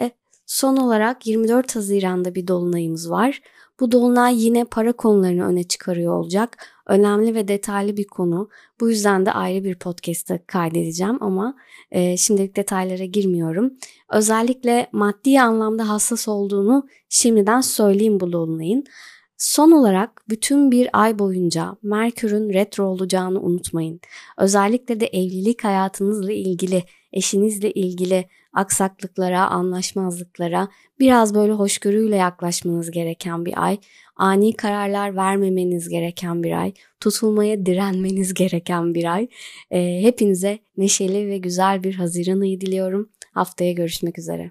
[0.00, 0.10] E,
[0.46, 3.40] son olarak 24 Haziran'da bir dolunayımız var.
[3.80, 6.56] Bu dolunay yine para konularını öne çıkarıyor olacak.
[6.86, 8.48] Önemli ve detaylı bir konu.
[8.80, 11.56] Bu yüzden de ayrı bir podcast'ta kaydedeceğim ama
[11.90, 13.72] e, şimdilik detaylara girmiyorum.
[14.12, 18.84] Özellikle maddi anlamda hassas olduğunu şimdiden söyleyeyim bu dolunayın.
[19.44, 24.00] Son olarak bütün bir ay boyunca Merkür'ün retro olacağını unutmayın.
[24.38, 30.68] Özellikle de evlilik hayatınızla ilgili, eşinizle ilgili aksaklıklara, anlaşmazlıklara
[31.00, 33.78] biraz böyle hoşgörüyle yaklaşmanız gereken bir ay.
[34.16, 36.72] Ani kararlar vermemeniz gereken bir ay.
[37.00, 39.28] Tutulmaya direnmeniz gereken bir ay.
[39.70, 43.10] E, hepinize neşeli ve güzel bir Haziran ayı diliyorum.
[43.32, 44.50] Haftaya görüşmek üzere.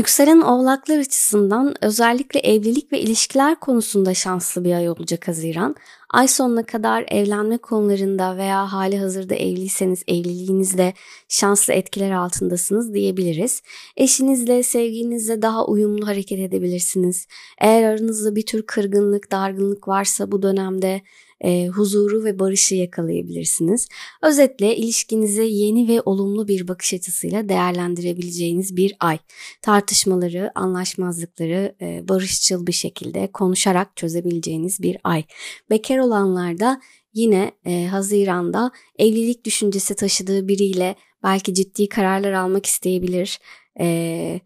[0.00, 5.76] Yükselen oğlaklar açısından özellikle evlilik ve ilişkiler konusunda şanslı bir ay olacak Haziran.
[6.10, 10.94] Ay sonuna kadar evlenme konularında veya hali hazırda evliyseniz evliliğinizde
[11.28, 13.62] şanslı etkiler altındasınız diyebiliriz.
[13.96, 17.26] Eşinizle, sevginizle daha uyumlu hareket edebilirsiniz.
[17.58, 21.00] Eğer aranızda bir tür kırgınlık, dargınlık varsa bu dönemde
[21.40, 23.88] e, huzuru ve barışı yakalayabilirsiniz.
[24.22, 29.18] Özetle ilişkinizi yeni ve olumlu bir bakış açısıyla değerlendirebileceğiniz bir ay.
[29.62, 35.24] Tartışmaları, anlaşmazlıkları e, barışçıl bir şekilde konuşarak çözebileceğiniz bir ay.
[35.70, 36.80] Bekar olanlarda
[37.14, 43.38] yine e, Haziran'da evlilik düşüncesi taşıdığı biriyle belki ciddi kararlar almak isteyebilir.
[43.80, 44.40] E,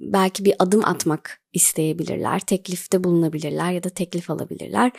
[0.00, 4.92] belki bir adım atmak isteyebilirler, teklifte bulunabilirler ya da teklif alabilirler.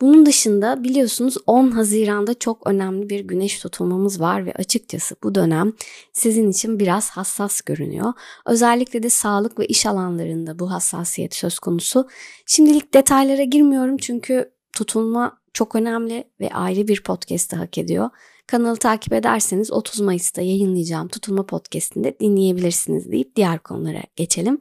[0.00, 5.72] Bunun dışında biliyorsunuz 10 Haziran'da çok önemli bir güneş tutulmamız var ve açıkçası bu dönem
[6.12, 8.12] sizin için biraz hassas görünüyor.
[8.46, 12.08] Özellikle de sağlık ve iş alanlarında bu hassasiyet söz konusu.
[12.46, 18.10] Şimdilik detaylara girmiyorum çünkü tutulma çok önemli ve ayrı bir podcast hak ediyor.
[18.46, 24.58] Kanalı takip ederseniz 30 Mayıs'ta yayınlayacağım Tutulma Podcast'inde dinleyebilirsiniz deyip diğer konulara geçelim.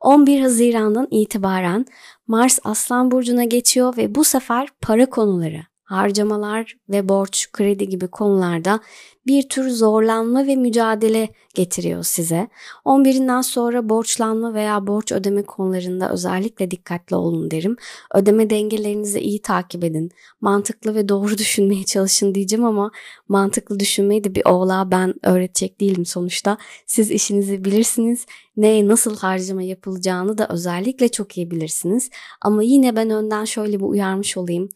[0.00, 1.86] 11 Haziran'dan itibaren
[2.26, 8.80] Mars Aslan Burcu'na geçiyor ve bu sefer para konuları, harcamalar ve borç, kredi gibi konularda
[9.26, 12.48] bir tür zorlanma ve mücadele getiriyor size.
[12.84, 17.76] 11'inden sonra borçlanma veya borç ödeme konularında özellikle dikkatli olun derim.
[18.14, 20.10] Ödeme dengelerinizi iyi takip edin.
[20.40, 22.90] Mantıklı ve doğru düşünmeye çalışın diyeceğim ama
[23.28, 26.58] mantıklı düşünmeyi de bir oğlağa ben öğretecek değilim sonuçta.
[26.86, 28.26] Siz işinizi bilirsiniz.
[28.56, 32.10] Neye nasıl harcama yapılacağını da özellikle çok iyi bilirsiniz.
[32.42, 34.68] Ama yine ben önden şöyle bir uyarmış olayım.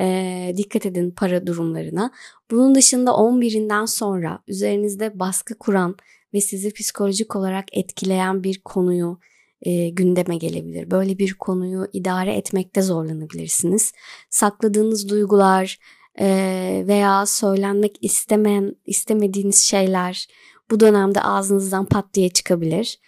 [0.00, 2.10] Ee, dikkat edin para durumlarına.
[2.50, 5.96] Bunun dışında 11'inden sonra üzerinizde baskı kuran
[6.34, 9.18] ve sizi psikolojik olarak etkileyen bir konuyu
[9.62, 10.90] e, gündeme gelebilir.
[10.90, 13.92] Böyle bir konuyu idare etmekte zorlanabilirsiniz.
[14.30, 15.78] Sakladığınız duygular
[16.20, 16.26] e,
[16.86, 20.26] veya söylenmek istemeyen istemediğiniz şeyler
[20.70, 22.98] bu dönemde ağzınızdan pat diye çıkabilir.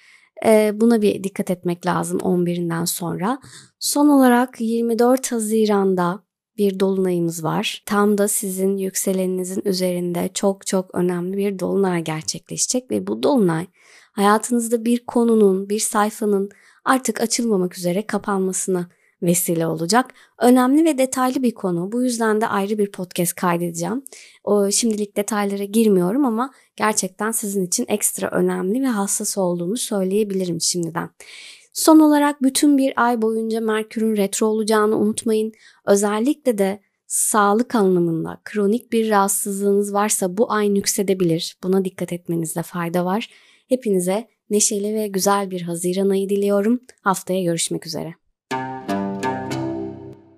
[0.74, 3.38] Buna bir dikkat etmek lazım 11'inden sonra.
[3.78, 6.22] Son olarak 24 Haziran'da
[6.56, 7.82] bir dolunayımız var.
[7.86, 13.66] Tam da sizin yükseleninizin üzerinde çok çok önemli bir dolunay gerçekleşecek ve bu dolunay
[14.12, 16.50] hayatınızda bir konunun, bir sayfanın
[16.84, 18.88] artık açılmamak üzere kapanmasına
[19.22, 20.14] vesile olacak.
[20.38, 21.92] Önemli ve detaylı bir konu.
[21.92, 24.04] Bu yüzden de ayrı bir podcast kaydedeceğim.
[24.44, 31.10] O şimdilik detaylara girmiyorum ama gerçekten sizin için ekstra önemli ve hassas olduğunu söyleyebilirim şimdiden.
[31.72, 35.52] Son olarak bütün bir ay boyunca Merkür'ün retro olacağını unutmayın.
[35.86, 41.56] Özellikle de sağlık anlamında kronik bir rahatsızlığınız varsa bu ay nüksedebilir.
[41.62, 43.30] Buna dikkat etmenizde fayda var.
[43.68, 46.80] Hepinize neşeli ve güzel bir Haziran ayı diliyorum.
[47.00, 48.14] Haftaya görüşmek üzere.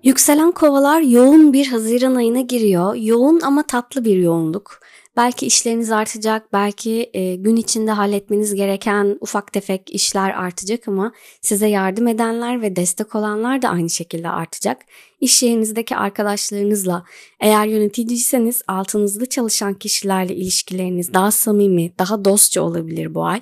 [0.03, 2.95] Yükselen kovalar yoğun bir Haziran ayına giriyor.
[2.95, 4.79] Yoğun ama tatlı bir yoğunluk.
[5.17, 11.67] Belki işleriniz artacak, belki e, gün içinde halletmeniz gereken ufak tefek işler artacak ama size
[11.67, 14.77] yardım edenler ve destek olanlar da aynı şekilde artacak.
[15.23, 17.03] İş yerinizdeki arkadaşlarınızla,
[17.39, 23.41] eğer yöneticiyseniz altınızda çalışan kişilerle ilişkileriniz daha samimi, daha dostça olabilir bu ay.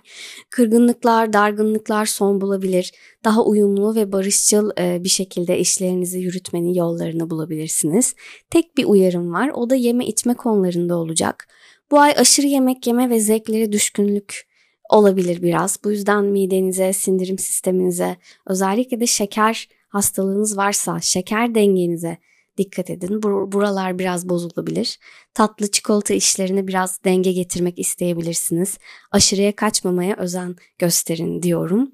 [0.50, 2.92] Kırgınlıklar, dargınlıklar son bulabilir.
[3.24, 8.16] Daha uyumlu ve barışçıl e, bir şekilde işlerinizi yürütmenin yollarını bulabilirsiniz.
[8.50, 11.48] Tek bir uyarım var, o da yeme içme konularında olacak.
[11.92, 14.48] Bu ay aşırı yemek yeme ve zevklere düşkünlük
[14.90, 15.80] olabilir biraz.
[15.84, 18.18] Bu yüzden midenize, sindirim sisteminize,
[18.48, 22.18] özellikle de şeker hastalığınız varsa şeker dengenize
[22.58, 23.24] dikkat edin.
[23.24, 25.00] Buralar biraz bozulabilir.
[25.34, 28.78] Tatlı çikolata işlerine biraz denge getirmek isteyebilirsiniz.
[29.12, 31.92] Aşırıya kaçmamaya özen gösterin diyorum.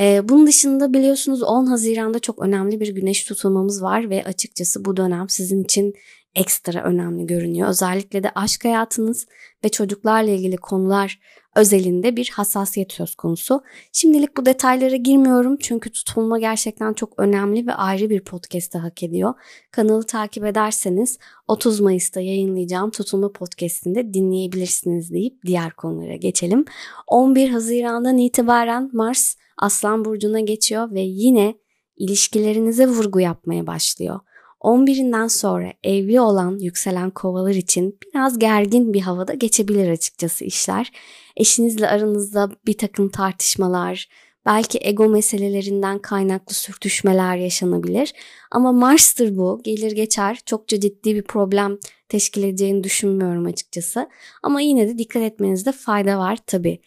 [0.00, 4.96] Ee, bunun dışında biliyorsunuz 10 Haziran'da çok önemli bir güneş tutulmamız var ve açıkçası bu
[4.96, 5.94] dönem sizin için
[6.36, 7.68] ekstra önemli görünüyor.
[7.68, 9.26] Özellikle de aşk hayatınız
[9.64, 11.20] ve çocuklarla ilgili konular
[11.56, 13.62] özelinde bir hassasiyet söz konusu.
[13.92, 19.34] Şimdilik bu detaylara girmiyorum çünkü tutulma gerçekten çok önemli ve ayrı bir podcast'ı hak ediyor.
[19.70, 21.18] Kanalı takip ederseniz
[21.48, 26.64] 30 Mayıs'ta yayınlayacağım tutulma podcast'inde dinleyebilirsiniz deyip diğer konulara geçelim.
[27.06, 31.54] 11 Haziran'dan itibaren Mars Aslan Burcu'na geçiyor ve yine
[31.96, 34.20] ilişkilerinize vurgu yapmaya başlıyor.
[34.66, 40.92] 11'inden sonra evli olan yükselen kovalar için biraz gergin bir havada geçebilir açıkçası işler.
[41.36, 44.08] Eşinizle aranızda bir takım tartışmalar,
[44.46, 48.12] belki ego meselelerinden kaynaklı sürtüşmeler yaşanabilir.
[48.50, 50.38] Ama Mars'tır bu, gelir geçer.
[50.46, 54.08] Çokça ciddi bir problem teşkil edeceğini düşünmüyorum açıkçası.
[54.42, 56.80] Ama yine de dikkat etmenizde fayda var tabii.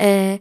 [0.00, 0.38] Ee,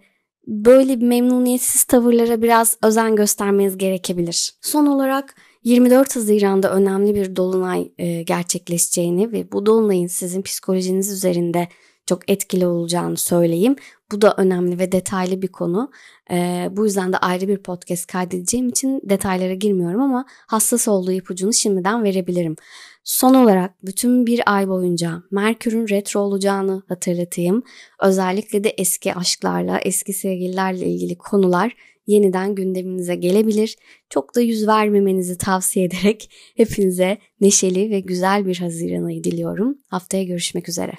[0.47, 4.53] böyle memnuniyetsiz tavırlara biraz özen göstermeniz gerekebilir.
[4.61, 11.67] Son olarak 24 Haziran'da önemli bir dolunay e, gerçekleşeceğini ve bu dolunayın sizin psikolojiniz üzerinde
[12.05, 13.75] çok etkili olacağını söyleyeyim.
[14.11, 15.91] Bu da önemli ve detaylı bir konu.
[16.31, 21.53] E, bu yüzden de ayrı bir podcast kaydedeceğim için detaylara girmiyorum ama hassas olduğu ipucunu
[21.53, 22.55] şimdiden verebilirim.
[23.03, 27.63] Son olarak bütün bir ay boyunca Merkür'ün retro olacağını hatırlatayım.
[28.01, 31.75] Özellikle de eski aşklarla, eski sevgililerle ilgili konular
[32.07, 33.75] yeniden gündeminize gelebilir.
[34.09, 39.77] Çok da yüz vermemenizi tavsiye ederek hepinize neşeli ve güzel bir Haziran ayı diliyorum.
[39.87, 40.93] Haftaya görüşmek üzere.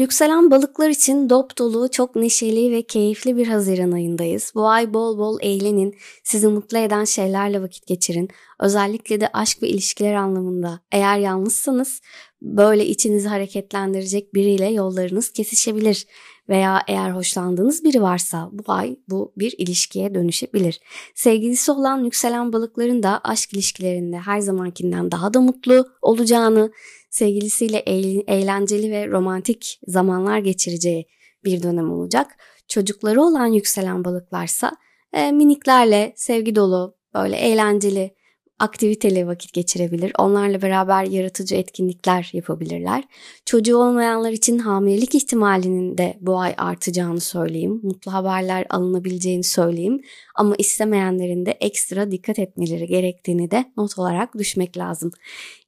[0.00, 4.52] Yükselen balıklar için dop dolu, çok neşeli ve keyifli bir Haziran ayındayız.
[4.54, 8.28] Bu ay bol bol eğlenin, sizi mutlu eden şeylerle vakit geçirin.
[8.60, 10.80] Özellikle de aşk ve ilişkiler anlamında.
[10.92, 12.00] Eğer yalnızsanız
[12.42, 16.06] böyle içinizi hareketlendirecek biriyle yollarınız kesişebilir
[16.50, 20.80] veya eğer hoşlandığınız biri varsa bu ay bu bir ilişkiye dönüşebilir.
[21.14, 26.72] Sevgilisi olan yükselen balıkların da aşk ilişkilerinde her zamankinden daha da mutlu olacağını,
[27.10, 27.78] sevgilisiyle
[28.26, 31.06] eğlenceli ve romantik zamanlar geçireceği
[31.44, 32.36] bir dönem olacak.
[32.68, 34.72] Çocukları olan yükselen balıklarsa
[35.12, 38.14] e, miniklerle sevgi dolu, böyle eğlenceli
[38.60, 40.12] aktiviteli vakit geçirebilir.
[40.18, 43.04] Onlarla beraber yaratıcı etkinlikler yapabilirler.
[43.44, 47.80] Çocuğu olmayanlar için hamilelik ihtimalinin de bu ay artacağını söyleyeyim.
[47.82, 50.00] Mutlu haberler alınabileceğini söyleyeyim.
[50.34, 55.10] Ama istemeyenlerin de ekstra dikkat etmeleri gerektiğini de not olarak düşmek lazım.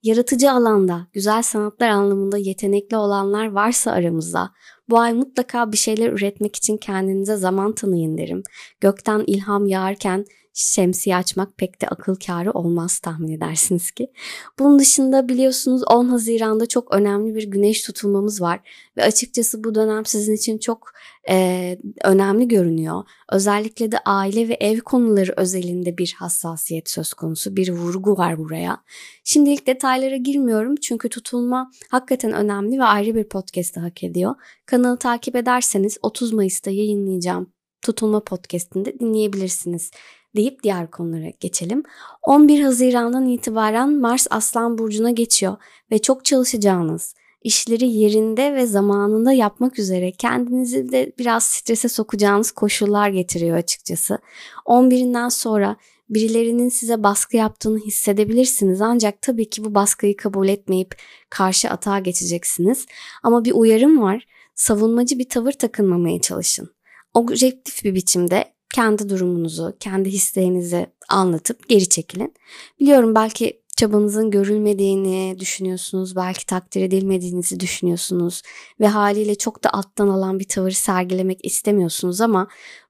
[0.03, 4.51] Yaratıcı alanda, güzel sanatlar anlamında yetenekli olanlar varsa aramızda
[4.89, 8.43] bu ay mutlaka bir şeyler üretmek için kendinize zaman tanıyın derim.
[8.81, 10.25] Gökten ilham yağarken
[10.55, 14.13] şemsiye açmak pek de akıl kârı olmaz tahmin edersiniz ki.
[14.59, 18.61] Bunun dışında biliyorsunuz 10 Haziran'da çok önemli bir güneş tutulmamız var
[18.97, 20.93] ve açıkçası bu dönem sizin için çok
[21.31, 23.05] e, önemli görünüyor.
[23.33, 28.83] Özellikle de aile ve ev konuları özelinde bir hassasiyet söz konusu, bir vurgu var buraya.
[29.25, 34.35] Şimdilik detaylara girmiyorum çünkü tutulma hakikaten önemli ve ayrı bir podcast hak ediyor.
[34.67, 37.53] Kanalı takip ederseniz 30 Mayıs'ta yayınlayacağım
[37.83, 39.91] Tutulma podcast'inde dinleyebilirsiniz.
[40.37, 41.83] Deyip diğer konulara geçelim.
[42.23, 45.57] 11 Haziran'dan itibaren Mars Aslan Burcu'na geçiyor
[45.91, 53.09] ve çok çalışacağınız, işleri yerinde ve zamanında yapmak üzere kendinizi de biraz strese sokacağınız koşullar
[53.09, 54.19] getiriyor açıkçası.
[54.67, 55.77] 11'inden sonra
[56.11, 60.95] birilerinin size baskı yaptığını hissedebilirsiniz ancak tabii ki bu baskıyı kabul etmeyip
[61.31, 62.87] karşı atağa geçeceksiniz.
[63.23, 64.27] Ama bir uyarım var.
[64.55, 66.71] Savunmacı bir tavır takınmamaya çalışın.
[67.15, 72.35] Objektif bir biçimde kendi durumunuzu, kendi hislerinizi anlatıp geri çekilin.
[72.81, 78.43] Biliyorum belki çabanızın görülmediğini düşünüyorsunuz, belki takdir edilmediğinizi düşünüyorsunuz
[78.81, 82.49] ve haliyle çok da alttan alan bir tavır sergilemek istemiyorsunuz ama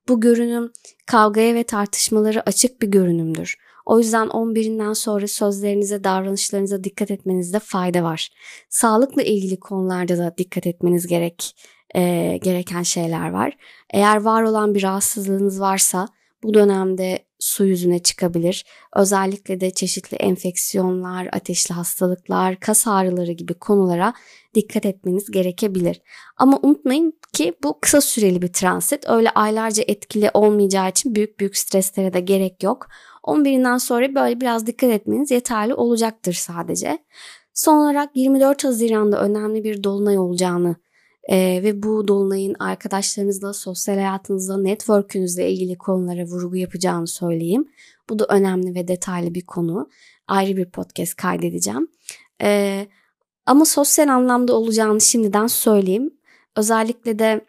[0.08, 0.72] bu görünüm
[1.06, 3.56] kavgaya ve tartışmaları açık bir görünümdür.
[3.86, 8.30] O yüzden 11'inden sonra sözlerinize, davranışlarınıza dikkat etmenizde fayda var.
[8.68, 11.56] Sağlıkla ilgili konularda da dikkat etmeniz gerek
[11.96, 13.56] e, gereken şeyler var.
[13.90, 16.08] Eğer var olan bir rahatsızlığınız varsa
[16.42, 18.64] bu dönemde su yüzüne çıkabilir.
[18.96, 24.14] Özellikle de çeşitli enfeksiyonlar, ateşli hastalıklar, kas ağrıları gibi konulara
[24.54, 26.00] dikkat etmeniz gerekebilir.
[26.36, 29.04] Ama unutmayın ki bu kısa süreli bir transit.
[29.08, 32.88] Öyle aylarca etkili olmayacağı için büyük büyük streslere de gerek yok.
[33.24, 36.98] 11'inden sonra böyle biraz dikkat etmeniz yeterli olacaktır sadece.
[37.54, 40.76] Son olarak 24 Haziran'da önemli bir dolunay olacağını
[41.30, 47.68] ee, ve bu dolunayın arkadaşlarınızla, sosyal hayatınızla, network'ünüzle ilgili konulara vurgu yapacağını söyleyeyim.
[48.10, 49.90] Bu da önemli ve detaylı bir konu.
[50.28, 51.88] Ayrı bir podcast kaydedeceğim.
[52.42, 52.86] Ee,
[53.46, 56.10] ama sosyal anlamda olacağını şimdiden söyleyeyim.
[56.56, 57.46] Özellikle de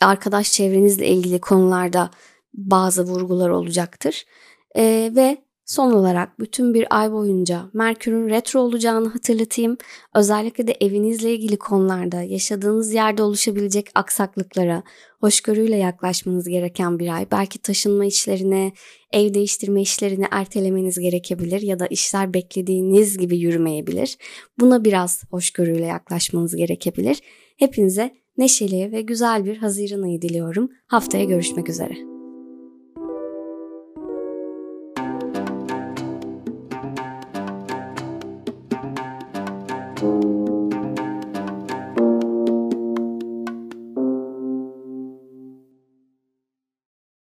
[0.00, 2.10] arkadaş çevrenizle ilgili konularda
[2.54, 4.24] bazı vurgular olacaktır.
[4.76, 9.76] Ee, ve Son olarak bütün bir ay boyunca Merkür'ün retro olacağını hatırlatayım.
[10.14, 14.82] Özellikle de evinizle ilgili konularda yaşadığınız yerde oluşabilecek aksaklıklara
[15.20, 17.26] hoşgörüyle yaklaşmanız gereken bir ay.
[17.30, 18.72] Belki taşınma işlerine,
[19.12, 24.18] ev değiştirme işlerini ertelemeniz gerekebilir ya da işler beklediğiniz gibi yürümeyebilir.
[24.60, 27.20] Buna biraz hoşgörüyle yaklaşmanız gerekebilir.
[27.56, 30.70] Hepinize neşeli ve güzel bir Haziran ayı diliyorum.
[30.86, 32.07] Haftaya görüşmek üzere.